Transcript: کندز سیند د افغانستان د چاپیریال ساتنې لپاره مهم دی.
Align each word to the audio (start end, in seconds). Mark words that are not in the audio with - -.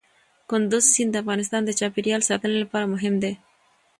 کندز 0.49 0.83
سیند 0.93 1.11
د 1.13 1.15
افغانستان 1.23 1.61
د 1.65 1.69
چاپیریال 1.79 2.21
ساتنې 2.29 2.57
لپاره 2.63 2.91
مهم 2.93 3.15
دی. 3.23 3.33